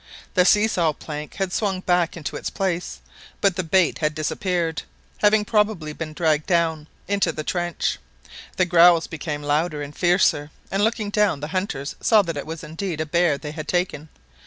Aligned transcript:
The 0.33 0.45
see 0.45 0.67
saw 0.67 0.93
plank 0.93 1.35
had 1.35 1.53
swung 1.53 1.81
back 1.81 2.17
into 2.17 2.35
its 2.35 2.49
place, 2.49 3.01
but 3.39 3.55
the 3.55 3.61
bait 3.63 3.99
had 3.99 4.15
disappeared, 4.15 4.81
having 5.19 5.45
probably 5.45 5.93
been 5.93 6.13
dragged 6.13 6.47
down, 6.47 6.87
into 7.07 7.31
the 7.31 7.43
trench. 7.43 7.99
The 8.57 8.65
growls 8.65 9.05
became 9.05 9.43
louder 9.43 9.83
and 9.83 9.95
fiercer, 9.95 10.49
and 10.71 10.83
looking 10.83 11.11
down 11.11 11.39
the 11.39 11.49
hunters 11.49 11.95
saw 12.01 12.23
that 12.23 12.35
it 12.37 12.47
was 12.47 12.63
indeed 12.63 12.99
a 12.99 13.05
bear 13.05 13.37
they 13.37 13.51
had 13.51 13.67
taken. 13.67 14.09